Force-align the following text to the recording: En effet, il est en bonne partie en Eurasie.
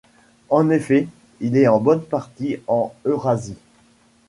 En 0.49 0.71
effet, 0.71 1.07
il 1.41 1.55
est 1.55 1.67
en 1.67 1.79
bonne 1.79 2.01
partie 2.01 2.57
en 2.65 2.91
Eurasie. 3.05 3.59